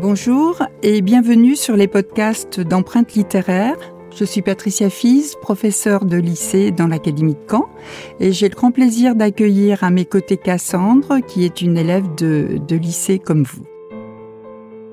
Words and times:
Bonjour 0.00 0.62
et 0.82 1.02
bienvenue 1.02 1.56
sur 1.56 1.76
les 1.76 1.86
podcasts 1.86 2.58
d'empreintes 2.58 3.12
littéraires. 3.12 3.76
Je 4.16 4.24
suis 4.24 4.40
Patricia 4.40 4.88
Fils, 4.88 5.36
professeure 5.42 6.06
de 6.06 6.16
lycée 6.16 6.70
dans 6.70 6.86
l'Académie 6.86 7.34
de 7.34 7.40
Caen 7.46 7.68
et 8.18 8.32
j'ai 8.32 8.48
le 8.48 8.54
grand 8.54 8.70
plaisir 8.70 9.14
d'accueillir 9.14 9.84
à 9.84 9.90
mes 9.90 10.06
côtés 10.06 10.38
Cassandre 10.38 11.18
qui 11.26 11.44
est 11.44 11.60
une 11.60 11.76
élève 11.76 12.14
de, 12.14 12.58
lycée 12.70 13.18
comme 13.18 13.42
vous. 13.42 13.66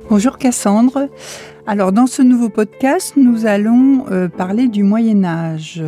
Bonjour 0.10 0.38
Cassandre. 0.38 1.08
Alors 1.66 1.94
dans 1.94 2.08
ce 2.08 2.22
nouveau 2.22 2.50
podcast, 2.50 3.14
nous 3.16 3.46
allons 3.46 4.08
euh, 4.12 4.28
parler 4.28 4.68
du 4.68 4.84
Moyen 4.84 5.24
Âge. 5.24 5.82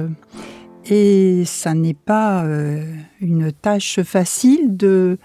Et 0.89 1.43
ça 1.45 1.73
n'est 1.73 1.93
pas 1.93 2.45
euh, 2.45 2.85
une 3.19 3.51
tâche 3.51 4.01
facile 4.01 4.77
de 4.77 5.17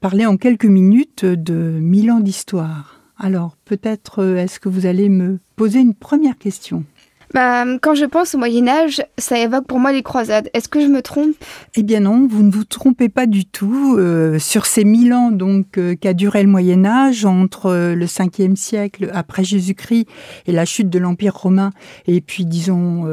parler 0.00 0.24
en 0.24 0.38
quelques 0.38 0.64
minutes 0.64 1.26
de 1.26 1.78
mille 1.82 2.10
ans 2.10 2.20
d'histoire. 2.20 2.99
Alors, 3.22 3.58
peut-être 3.66 4.22
euh, 4.22 4.36
est-ce 4.36 4.58
que 4.58 4.70
vous 4.70 4.86
allez 4.86 5.10
me 5.10 5.40
poser 5.54 5.80
une 5.80 5.94
première 5.94 6.38
question? 6.38 6.84
Bah, 7.32 7.64
quand 7.80 7.94
je 7.94 8.04
pense 8.04 8.34
au 8.34 8.38
Moyen 8.38 8.66
Âge, 8.66 9.02
ça 9.16 9.38
évoque 9.38 9.66
pour 9.66 9.78
moi 9.78 9.92
les 9.92 10.02
croisades. 10.02 10.50
Est-ce 10.52 10.68
que 10.68 10.80
je 10.80 10.86
me 10.86 11.00
trompe? 11.00 11.34
Eh 11.76 11.84
bien 11.84 12.00
non, 12.00 12.26
vous 12.28 12.42
ne 12.42 12.50
vous 12.50 12.64
trompez 12.64 13.08
pas 13.08 13.26
du 13.26 13.44
tout. 13.44 13.96
Euh, 13.98 14.38
sur 14.38 14.66
ces 14.66 14.84
mille 14.84 15.12
ans 15.12 15.30
donc 15.30 15.78
euh, 15.78 15.94
qu'a 15.94 16.12
duré 16.12 16.42
le 16.42 16.48
Moyen 16.48 16.84
Âge, 16.84 17.24
entre 17.24 17.66
euh, 17.66 17.94
le 17.94 18.06
5e 18.06 18.56
siècle 18.56 19.10
après 19.14 19.44
Jésus-Christ 19.44 20.08
et 20.46 20.52
la 20.52 20.64
chute 20.64 20.90
de 20.90 20.98
l'Empire 20.98 21.36
romain, 21.36 21.70
et 22.06 22.20
puis 22.20 22.44
disons, 22.44 23.06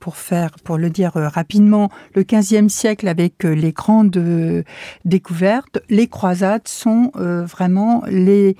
pour 0.00 0.16
faire, 0.16 0.50
pour 0.62 0.76
le 0.76 0.90
dire 0.90 1.12
rapidement, 1.14 1.90
le 2.14 2.22
15e 2.22 2.68
siècle 2.68 3.08
avec 3.08 3.44
les 3.44 3.72
grandes 3.72 4.64
découvertes, 5.04 5.78
les 5.88 6.06
croisades 6.06 6.68
sont 6.68 7.12
vraiment 7.14 8.02
les, 8.08 8.56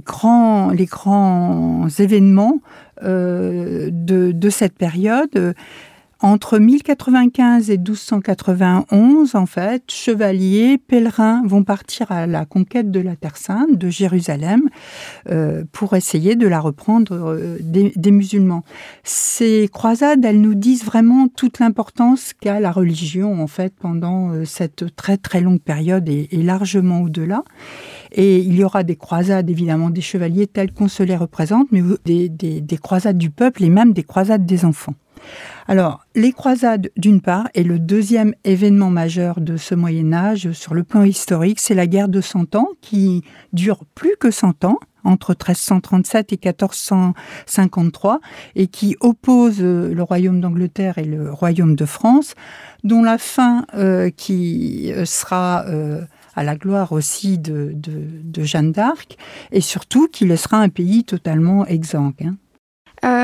grands, 0.00 0.70
les 0.70 0.86
grands 0.86 1.88
événements 1.98 2.60
euh, 3.04 3.88
de, 3.92 4.50
cette 4.50 4.76
période. 4.76 5.54
Entre 6.24 6.60
1095 6.60 7.68
et 7.70 7.78
1291, 7.78 9.34
en 9.34 9.46
fait, 9.46 9.82
chevaliers, 9.88 10.78
pèlerins 10.78 11.42
vont 11.44 11.64
partir 11.64 12.12
à 12.12 12.28
la 12.28 12.44
conquête 12.44 12.92
de 12.92 13.00
la 13.00 13.16
Terre 13.16 13.36
Sainte, 13.36 13.76
de 13.76 13.88
Jérusalem, 13.90 14.62
euh, 15.28 15.64
pour 15.72 15.96
essayer 15.96 16.36
de 16.36 16.46
la 16.46 16.60
reprendre 16.60 17.12
euh, 17.12 17.58
des, 17.60 18.10
musulmans. 18.12 18.62
Ces 19.02 19.68
croisades, 19.72 20.24
elles 20.24 20.40
nous 20.40 20.54
disent 20.54 20.84
vraiment 20.84 21.26
toute 21.26 21.58
l'importance 21.58 22.34
qu'a 22.40 22.60
la 22.60 22.70
religion, 22.70 23.42
en 23.42 23.48
fait, 23.48 23.74
pendant 23.74 24.44
cette 24.44 24.94
très 24.94 25.16
très 25.16 25.40
longue 25.40 25.60
période 25.60 26.08
et 26.08 26.28
largement 26.32 27.02
au-delà. 27.02 27.42
Et 28.14 28.38
il 28.38 28.54
y 28.54 28.64
aura 28.64 28.84
des 28.84 28.96
croisades, 28.96 29.48
évidemment, 29.50 29.90
des 29.90 30.00
chevaliers 30.00 30.46
tels 30.46 30.72
qu'on 30.72 30.88
se 30.88 31.02
les 31.02 31.16
représente, 31.16 31.72
mais 31.72 31.82
des, 32.04 32.28
des, 32.28 32.78
croisades 32.78 33.18
du 33.18 33.30
peuple 33.30 33.64
et 33.64 33.70
même 33.70 33.92
des 33.92 34.02
croisades 34.02 34.44
des 34.44 34.64
enfants. 34.64 34.94
Alors, 35.68 36.00
les 36.14 36.32
croisades, 36.32 36.90
d'une 36.96 37.20
part, 37.20 37.48
et 37.54 37.62
le 37.62 37.78
deuxième 37.78 38.34
événement 38.44 38.90
majeur 38.90 39.40
de 39.40 39.56
ce 39.56 39.74
Moyen 39.74 40.12
Âge 40.12 40.52
sur 40.52 40.74
le 40.74 40.82
plan 40.82 41.02
historique, 41.02 41.60
c'est 41.60 41.74
la 41.74 41.86
guerre 41.86 42.08
de 42.08 42.20
Cent 42.20 42.54
Ans, 42.54 42.68
qui 42.80 43.22
dure 43.52 43.84
plus 43.94 44.16
que 44.18 44.30
100 44.30 44.64
ans, 44.64 44.78
entre 45.04 45.30
1337 45.30 46.32
et 46.32 46.40
1453, 46.44 48.20
et 48.54 48.66
qui 48.66 48.96
oppose 49.00 49.58
euh, 49.60 49.92
le 49.92 50.02
royaume 50.02 50.40
d'Angleterre 50.40 50.98
et 50.98 51.04
le 51.04 51.32
royaume 51.32 51.74
de 51.74 51.84
France, 51.84 52.34
dont 52.84 53.02
la 53.02 53.18
fin 53.18 53.66
euh, 53.74 54.10
qui 54.10 54.92
euh, 54.92 55.04
sera 55.04 55.64
à 56.34 56.44
la 56.44 56.56
gloire 56.56 56.92
aussi 56.92 57.38
de, 57.38 57.74
Jeanne 58.38 58.72
d'Arc, 58.72 59.16
et 59.50 59.60
surtout 59.60 60.08
qui 60.08 60.26
laissera 60.26 60.58
un 60.58 60.68
pays 60.68 61.04
totalement 61.04 61.66
exsangue. 61.66 62.14
Hein. 62.24 62.36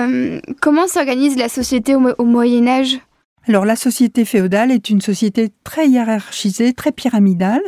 Euh, 0.08 0.41
comment 0.60 0.86
s'organise 0.86 1.36
la 1.36 1.48
société 1.48 1.94
au, 1.94 2.24
Moyen 2.24 2.66
Âge 2.66 2.98
alors 3.46 3.64
la 3.64 3.76
société 3.76 4.26
féodale 4.26 4.70
est 4.70 4.91
une 4.91 5.00
société 5.00 5.50
très 5.64 5.88
hiérarchisée, 5.88 6.74
très 6.74 6.92
pyramidale, 6.92 7.62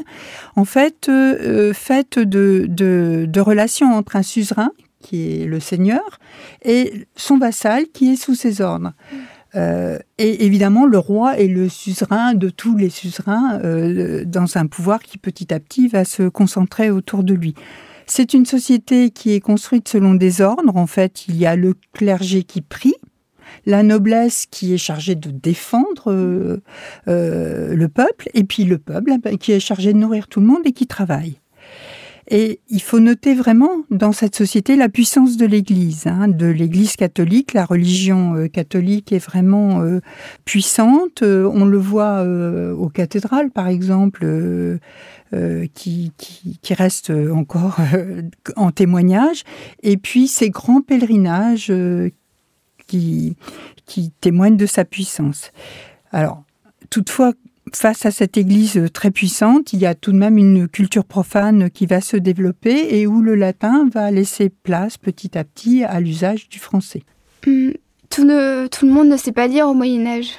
en 0.55 0.67
fait 0.67 1.09
euh, 1.09 1.39
euh, 1.41 1.73
faite 1.73 2.19
de, 2.19 3.41
relations 3.41 3.95
entre 3.95 4.17
un 4.17 4.23
suzerain, 4.23 4.73
qui 5.01 5.41
est 5.41 5.47
le 5.47 5.59
seigneur, 5.59 6.19
et 6.63 7.07
son 7.17 7.39
vassal, 7.39 7.87
qui 7.95 8.13
est 8.13 8.17
sous 8.17 8.35
ses 8.35 8.61
ordres. 8.61 8.93
Et 9.55 10.45
évidemment, 10.45 10.85
le 10.85 10.99
roi 10.99 11.39
est 11.39 11.49
le 11.49 11.71
suzerain 11.71 12.35
de 12.35 12.51
tous 12.51 12.77
les 12.77 12.91
suzerains 12.91 13.59
dans 14.27 14.59
un 14.59 14.67
pouvoir 14.67 15.03
qui 15.03 15.17
petit 15.17 15.53
à 15.55 15.61
petit 15.61 15.89
va 15.89 16.05
se 16.05 16.29
concentrer 16.29 16.91
autour 16.91 17.25
de 17.25 17.33
lui. 17.33 17.55
C'est 18.13 18.35
une 18.35 18.45
société 18.45 19.11
qui 19.11 19.35
est 19.35 19.41
construite 19.41 19.87
selon 19.87 20.15
des 20.15 20.41
ordres. 20.41 20.77
En 20.77 20.89
fait, 20.89 21.29
il 21.29 21.37
y 21.37 21.47
a 21.47 21.55
le 21.55 21.75
clergé 21.93 22.43
qui 22.43 22.61
prie, 22.61 22.97
la 23.67 23.85
noblesse 23.85 24.47
qui 24.51 24.75
est 24.75 24.79
chargée 24.79 25.15
de 25.15 25.31
défendre 25.31 26.13
euh, 27.07 27.75
le 27.77 27.89
peuple, 27.89 28.29
et 28.35 28.43
puis 28.43 28.65
le 28.65 28.79
peuple 28.79 29.13
qui 29.39 29.53
est 29.53 29.61
chargé 29.61 29.93
de 29.93 29.99
nourrir 29.99 30.27
tout 30.27 30.41
le 30.41 30.47
monde 30.47 30.63
et 30.65 30.73
qui 30.73 30.89
travaille. 30.89 31.39
Et 32.33 32.61
il 32.69 32.81
faut 32.81 33.01
noter 33.01 33.35
vraiment 33.35 33.83
dans 33.91 34.13
cette 34.13 34.37
société 34.37 34.77
la 34.77 34.89
puissance 34.89 35.37
de 35.37 35.47
l'Église, 35.47 36.07
hein, 36.07 36.29
de 36.29 36.47
l'Église 36.47 36.95
catholique. 36.95 37.55
La 37.55 37.65
religion 37.65 38.37
euh, 38.37 38.47
catholique 38.47 39.11
est 39.11 39.19
vraiment 39.19 39.83
euh, 39.83 39.99
puissante. 40.45 41.25
Euh, 41.25 41.51
on 41.53 41.65
le 41.65 41.79
voit 41.79 42.23
aux 42.23 42.89
cathédrales, 42.89 43.51
par 43.51 43.67
exemple, 43.67 44.25
qui, 45.75 46.13
qui, 46.17 46.59
qui, 46.63 46.75
reste 46.75 47.11
encore 47.11 47.79
en 48.57 48.71
témoignage. 48.71 49.43
Et 49.83 49.97
puis 49.97 50.29
ces 50.29 50.51
grands 50.51 50.83
pèlerinages 50.83 51.73
qui, 52.87 53.37
qui 53.87 54.13
témoignent 54.21 54.57
de 54.57 54.67
sa 54.67 54.85
puissance. 54.85 55.51
Alors, 56.13 56.45
toutefois, 56.91 57.33
face 57.77 58.07
à 58.07 58.11
cette 58.11 58.37
Église 58.37 58.89
très 58.93 59.11
puissante, 59.11 59.73
il 59.73 59.81
y 59.81 59.87
a 59.87 59.95
tout 59.95 60.13
de 60.13 60.17
même 60.17 60.39
une 60.39 60.69
culture 60.69 61.05
profane 61.05 61.71
qui 61.71 61.87
va 61.87 62.01
se 62.01 62.17
développer 62.17 62.99
et 62.99 63.07
où 63.07 63.23
le 63.23 63.35
latin 63.35 63.89
va 63.93 64.11
laisser 64.11 64.49
place 64.49 64.99
petit 64.99 65.37
à 65.37 65.45
petit 65.45 65.85
à 65.85 66.01
l'usage 66.01 66.49
du 66.49 66.59
français. 66.59 67.03
Hum, 67.47 67.73
tout, 68.11 68.27
tout, 68.71 68.87
le 68.87 68.93
monde 68.93 69.09
ne 69.09 69.17
sait 69.17 69.33
pas 69.33 69.47
lire 69.47 69.69
au 69.69 69.75
Moyen 69.75 70.07
Âge. 70.07 70.33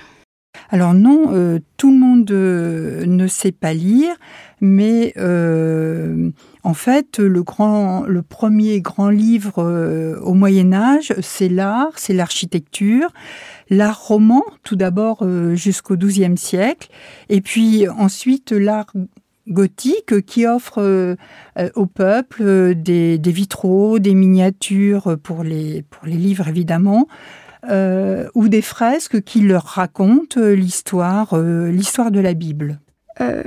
Alors 0.70 0.94
non, 0.94 1.32
euh, 1.32 1.60
tout 1.78 1.92
le 1.92 1.98
monde 1.98 2.30
euh, 2.32 3.06
ne 3.06 3.28
sait 3.28 3.52
pas 3.52 3.74
lire, 3.74 4.16
mais 4.60 5.14
euh, 5.18 6.30
en 6.72 6.74
fait, 6.74 7.20
le, 7.20 7.44
grand, 7.44 8.04
le 8.04 8.22
premier 8.22 8.80
grand 8.80 9.10
livre 9.10 10.18
au 10.24 10.34
Moyen 10.34 10.72
Âge, 10.72 11.14
c'est 11.22 11.50
l'art, 11.50 11.92
c'est 11.98 12.14
l'architecture, 12.14 13.10
l'art 13.70 14.02
roman, 14.02 14.42
tout 14.64 14.78
d'abord 14.78 15.28
jusqu'au 15.54 15.98
XIIe 15.98 16.38
siècle, 16.38 16.88
et 17.28 17.42
puis 17.42 17.90
ensuite 17.90 18.54
l'art 18.54 18.94
gothique 19.50 20.26
qui 20.26 20.48
offre 20.48 21.18
au 21.76 21.86
peuple 21.88 22.74
des, 22.76 23.18
des, 23.18 23.32
vitraux, 23.34 24.00
des 24.00 24.14
miniatures 24.14 25.18
pour 25.22 25.44
les, 25.44 25.84
pour 25.90 26.06
les 26.08 26.16
livres 26.16 26.48
évidemment, 26.48 27.10
euh, 27.70 28.28
ou 28.34 28.48
des 28.48 28.64
fresques 28.64 29.22
qui 29.22 29.42
leur 29.42 29.64
racontent 29.64 30.40
euh, 30.40 30.56
l'histoire, 30.56 31.34
euh, 31.34 31.70
l'histoire 31.70 32.10
de 32.10 32.20
la 32.20 32.34
Bible. 32.34 32.80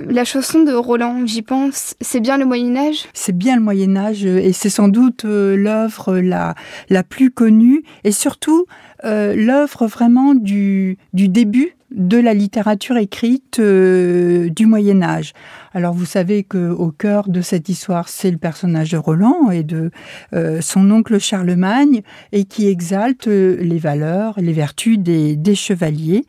La 0.08 0.24
chanson 0.24 0.62
de 0.62 0.72
Roland, 0.72 1.26
j'y 1.26 1.42
pense, 1.42 1.94
c'est 2.00 2.20
bien 2.20 2.38
le 2.38 2.44
Moyen 2.44 2.76
Âge 2.76 3.06
C'est 3.12 3.36
bien 3.36 3.56
le 3.56 3.62
Moyen 3.62 3.96
Âge 3.96 4.24
et 4.24 4.52
c'est 4.52 4.70
sans 4.70 4.88
doute 4.88 5.24
l'œuvre 5.24 6.18
la, 6.18 6.54
plus 7.02 7.30
connue 7.30 7.82
et 8.04 8.12
surtout 8.12 8.66
l'œuvre 9.02 9.86
vraiment 9.86 10.34
du, 10.34 10.98
du 11.12 11.28
début 11.28 11.74
de 11.94 12.18
la 12.18 12.34
littérature 12.34 12.96
écrite 12.96 13.58
euh, 13.60 14.50
du 14.50 14.66
Moyen 14.66 15.02
Âge. 15.02 15.32
Alors 15.72 15.94
vous 15.94 16.04
savez 16.04 16.42
que 16.42 16.70
au 16.70 16.90
cœur 16.90 17.28
de 17.28 17.40
cette 17.40 17.68
histoire, 17.68 18.08
c'est 18.08 18.30
le 18.30 18.36
personnage 18.36 18.90
de 18.90 18.96
Roland 18.96 19.50
et 19.50 19.62
de 19.62 19.90
euh, 20.34 20.60
son 20.60 20.90
oncle 20.90 21.18
Charlemagne 21.20 22.02
et 22.32 22.44
qui 22.44 22.66
exalte 22.66 23.28
euh, 23.28 23.56
les 23.60 23.78
valeurs, 23.78 24.34
les 24.38 24.52
vertus 24.52 24.98
des, 24.98 25.54
chevaliers 25.54 26.26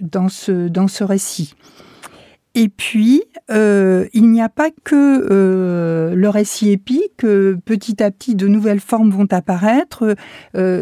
dans 0.00 0.28
ce 0.30 1.04
récit. 1.04 1.54
Et 2.58 2.68
puis, 2.68 3.22
il 3.50 4.30
n'y 4.30 4.42
a 4.42 4.48
pas 4.48 4.70
que 4.82 6.14
le 6.14 6.28
récit 6.28 6.70
épique. 6.70 7.18
petit 7.18 8.02
à 8.02 8.10
petit, 8.10 8.34
de 8.34 8.48
nouvelles 8.48 8.80
formes 8.80 9.10
vont 9.10 9.28
apparaître, 9.30 10.16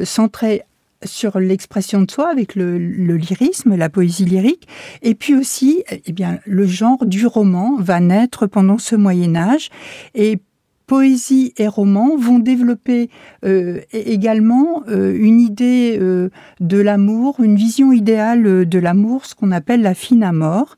centrées 0.04 0.62
sur 1.04 1.38
l'expression 1.38 2.02
de 2.02 2.10
soi 2.10 2.30
avec 2.30 2.54
le, 2.54 2.78
lyrisme, 2.78 3.74
la 3.76 3.88
poésie 3.88 4.24
lyrique, 4.24 4.66
et 5.02 5.14
puis 5.14 5.34
aussi, 5.34 5.84
eh 5.90 6.12
bien, 6.12 6.38
le 6.46 6.66
genre 6.66 7.04
du 7.06 7.26
roman 7.26 7.76
va 7.78 8.00
naître 8.00 8.46
pendant 8.46 8.78
ce 8.78 8.96
Moyen 8.96 9.36
Âge 9.36 9.70
et 10.14 10.38
poésie 10.86 11.52
et 11.56 11.68
roman 11.68 12.16
vont 12.16 12.38
développer 12.38 13.10
euh, 13.44 13.80
également 13.92 14.82
euh, 14.88 15.16
une 15.18 15.40
idée 15.40 15.98
euh, 16.00 16.30
de 16.60 16.78
l'amour, 16.78 17.40
une 17.40 17.56
vision 17.56 17.92
idéale 17.92 18.68
de 18.68 18.78
l'amour, 18.78 19.26
ce 19.26 19.34
qu'on 19.34 19.52
appelle 19.52 19.82
la 19.82 19.94
fine 19.94 20.30
mort. 20.32 20.76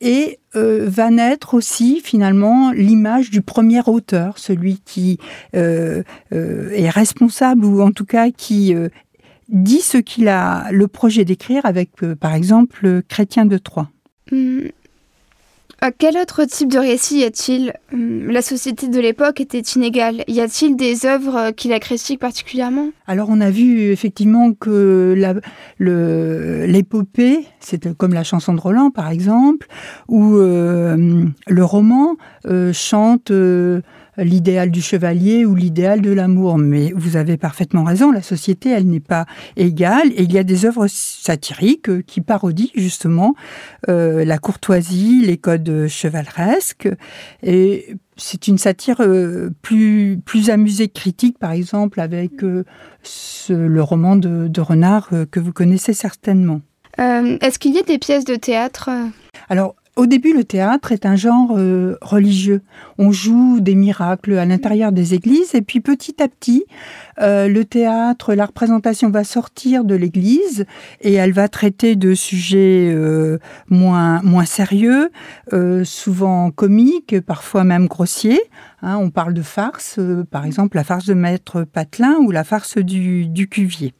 et 0.00 0.38
va 0.54 1.10
naître 1.10 1.54
aussi 1.54 2.00
finalement 2.00 2.70
l'image 2.70 3.30
du 3.30 3.40
premier 3.40 3.80
auteur, 3.86 4.38
celui 4.38 4.78
qui 4.84 5.18
est 5.52 6.90
responsable 6.90 7.64
ou 7.64 7.80
en 7.80 7.90
tout 7.90 8.04
cas 8.04 8.30
qui 8.30 8.74
dit 9.48 9.80
ce 9.80 9.98
qu'il 9.98 10.28
a 10.28 10.70
le 10.70 10.86
projet 10.86 11.24
d'écrire 11.24 11.64
avec 11.64 11.90
par 12.20 12.34
exemple 12.34 13.02
Chrétien 13.08 13.46
de 13.46 13.58
Troyes. 13.58 13.88
Hum, 14.30 14.68
quel 15.98 16.16
autre 16.16 16.44
type 16.44 16.70
de 16.70 16.78
récit 16.78 17.20
y 17.20 17.24
a-t-il 17.24 17.72
hum, 17.92 18.30
La 18.30 18.42
société 18.42 18.88
de 18.88 19.00
l'époque 19.00 19.40
était 19.40 19.60
inégale. 19.60 20.24
Y 20.28 20.40
a-t-il 20.40 20.76
des 20.76 21.06
œuvres 21.06 21.50
qui 21.52 21.68
la 21.68 21.80
critiquent 21.80 22.20
particulièrement? 22.20 22.88
Alors 23.06 23.28
on 23.30 23.40
a 23.40 23.50
vu 23.50 23.90
effectivement 23.90 24.52
que 24.52 25.14
l'épopée, 25.78 27.46
c'est 27.60 27.94
comme 27.96 28.14
la 28.14 28.24
chanson 28.24 28.54
de 28.54 28.60
Roland 28.60 28.90
par 28.90 29.10
exemple, 29.10 29.66
ou 30.08 30.36
euh, 30.36 31.24
le 31.46 31.64
roman 31.64 32.16
euh, 32.46 32.72
chante... 32.72 33.30
Euh, 33.30 33.80
l'idéal 34.18 34.70
du 34.70 34.82
chevalier 34.82 35.44
ou 35.44 35.54
l'idéal 35.54 36.00
de 36.00 36.12
l'amour. 36.12 36.58
Mais 36.58 36.92
vous 36.94 37.16
avez 37.16 37.36
parfaitement 37.36 37.84
raison, 37.84 38.10
la 38.10 38.22
société, 38.22 38.70
elle 38.70 38.86
n'est 38.86 39.00
pas 39.00 39.26
égale 39.56 40.08
et 40.14 40.22
il 40.22 40.32
y 40.32 40.38
a 40.38 40.44
des 40.44 40.66
œuvres 40.66 40.86
satiriques 40.86 41.88
euh, 41.88 42.02
qui 42.06 42.20
parodient 42.20 42.70
justement 42.74 43.34
euh, 43.88 44.24
la 44.24 44.38
courtoisie, 44.38 45.22
les 45.24 45.38
codes 45.38 45.86
chevaleresques. 45.88 46.88
Et 47.42 47.96
c'est 48.16 48.46
une 48.46 48.58
satire 48.58 49.00
euh, 49.00 49.50
plus, 49.62 50.20
plus 50.24 50.50
amusée 50.50 50.88
critique, 50.88 51.38
par 51.38 51.52
exemple, 51.52 52.00
avec 52.00 52.42
le 52.42 53.80
roman 53.80 54.16
de, 54.16 54.60
Renard 54.60 55.10
que 55.30 55.40
vous 55.40 55.52
connaissez 55.52 55.92
certainement. 55.92 56.60
Est-ce 56.96 57.58
qu'il 57.58 57.74
y 57.74 57.78
a 57.78 57.82
des 57.82 57.98
pièces 57.98 58.24
de 58.24 58.36
théâtre? 58.36 58.88
Alors, 59.48 59.74
au 59.96 60.06
début, 60.06 60.34
le 60.34 60.42
théâtre 60.42 60.90
est 60.90 61.06
un 61.06 61.14
genre 61.14 61.54
euh, 61.56 61.96
religieux. 62.00 62.62
On 62.98 63.12
joue 63.12 63.60
des 63.60 63.76
miracles 63.76 64.36
à 64.38 64.44
l'intérieur 64.44 64.90
des 64.90 65.14
églises 65.14 65.54
et 65.54 65.62
puis 65.62 65.80
petit 65.80 66.20
à 66.20 66.26
petit, 66.26 66.64
euh, 67.20 67.46
le 67.46 67.64
théâtre, 67.64 68.34
la 68.34 68.46
représentation 68.46 69.10
va 69.10 69.22
sortir 69.22 69.84
de 69.84 69.94
l'église 69.94 70.66
et 71.00 71.14
elle 71.14 71.32
va 71.32 71.48
traiter 71.48 71.94
de 71.94 72.12
sujets 72.14 72.92
euh, 72.92 73.38
moins, 73.68 74.20
moins 74.22 74.46
sérieux, 74.46 75.10
souvent 75.84 76.50
comiques, 76.50 77.20
parfois 77.20 77.62
même 77.62 77.86
grossiers. 77.86 78.40
Hein. 78.82 78.98
on 78.98 79.10
parle 79.10 79.32
de 79.32 79.42
farce, 79.42 80.00
par 80.30 80.44
exemple 80.44 80.76
la 80.76 80.84
farce 80.84 81.06
de 81.06 81.14
Maître 81.14 81.62
Patelin 81.62 82.16
ou 82.20 82.32
la 82.32 82.44
farce 82.44 82.78
du, 82.78 83.26
du 83.26 83.48
Cuvier. 83.48 83.94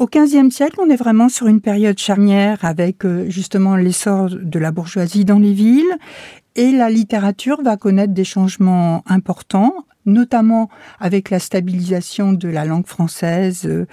Au 0.00 0.06
XVe 0.06 0.48
siècle, 0.48 0.76
on 0.78 0.88
est 0.88 0.96
vraiment 0.96 1.28
sur 1.28 1.46
une 1.46 1.60
période 1.60 1.98
charnière 1.98 2.64
avec 2.64 3.04
euh, 3.04 3.28
justement 3.28 3.76
l'essor 3.76 4.30
de 4.30 4.58
la 4.58 4.72
bourgeoisie 4.72 5.26
dans 5.26 5.38
les 5.38 5.52
villes 5.52 5.94
et 6.56 6.72
la 6.72 6.88
littérature 6.88 7.60
va 7.62 7.76
connaître 7.76 8.14
des 8.14 8.24
changements 8.24 9.04
importants 9.06 9.74
notamment 10.10 10.68
avec 10.98 11.30
la 11.30 11.38
stabilisation 11.38 12.32
de 12.32 12.48
la 12.48 12.64
langue 12.64 12.86
française 12.86 13.62
euh, 13.66 13.86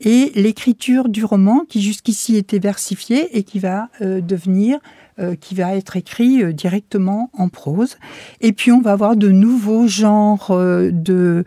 et 0.00 0.32
l'écriture 0.34 1.08
du 1.08 1.24
roman 1.24 1.64
qui 1.68 1.82
jusqu'ici 1.82 2.36
était 2.36 2.58
versifié 2.58 3.36
et 3.36 3.42
qui 3.42 3.58
va 3.58 3.88
euh, 4.00 4.20
devenir 4.20 4.78
euh, 5.18 5.36
qui 5.36 5.54
va 5.54 5.76
être 5.76 5.96
écrit 5.96 6.52
directement 6.52 7.30
en 7.34 7.48
prose. 7.48 7.98
Et 8.40 8.52
puis 8.52 8.72
on 8.72 8.80
va 8.80 8.92
avoir 8.92 9.16
de 9.16 9.28
nouveaux 9.28 9.86
genres 9.86 10.48
de 10.50 11.44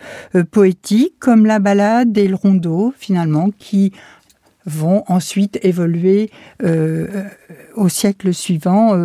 poétique 0.52 1.16
comme 1.20 1.46
la 1.46 1.60
ballade 1.60 2.18
et 2.18 2.28
le 2.28 2.36
rondeau 2.36 2.94
finalement 2.98 3.50
qui 3.58 3.92
vont 4.66 5.04
ensuite 5.08 5.60
évoluer 5.64 6.30
au 7.76 7.90
siècle 7.90 8.34
suivant 8.34 8.96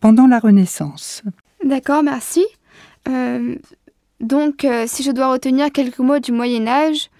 pendant 0.00 0.26
la 0.26 0.38
Renaissance. 0.38 1.22
D'accord, 1.64 2.02
merci. 2.02 2.44
Donc, 4.20 4.66
si 4.86 5.02
je 5.02 5.10
dois 5.10 5.32
retenir 5.32 5.70
quelques 5.72 5.98
mots 5.98 6.18
du 6.18 6.32
Moyen 6.32 6.66
Âge, 6.66 7.10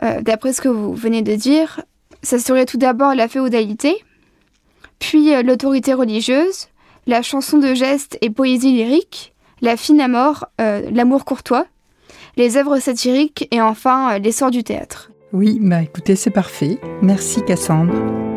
d'après 0.00 0.52
ce 0.52 0.60
que 0.60 0.68
vous 0.68 0.94
venez 0.94 1.22
de 1.22 1.34
dire, 1.34 1.80
ça 2.22 2.38
serait 2.38 2.66
tout 2.66 2.78
d'abord 2.78 3.14
la 3.14 3.28
féodalité, 3.28 4.02
puis 4.98 5.34
euh, 5.34 5.42
l'autorité 5.42 5.94
religieuse, 5.94 6.68
la 7.06 7.22
chanson 7.22 7.58
de 7.58 7.74
geste 7.74 8.18
et 8.20 8.30
poésie 8.30 8.72
lyrique, 8.72 9.34
la 9.60 9.76
fine 9.76 10.00
euh, 10.60 10.90
l'amour 10.90 11.24
courtois, 11.24 11.66
les 12.36 12.56
œuvres 12.56 12.78
satiriques 12.78 13.48
et 13.50 13.60
enfin 13.60 14.14
euh, 14.14 14.18
l'essor 14.18 14.50
du 14.50 14.62
théâtre. 14.64 15.10
Oui, 15.32 15.58
bah 15.60 15.82
écoutez, 15.82 16.16
c'est 16.16 16.30
parfait. 16.30 16.78
Merci 17.02 17.42
Cassandre. 17.42 18.27